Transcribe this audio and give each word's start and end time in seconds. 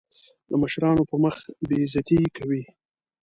د 0.49 0.51
مشرانو 0.61 1.03
په 1.09 1.15
مخ 1.23 1.35
بې 1.67 1.77
عزتي 1.83 2.19
کوي. 2.37 2.63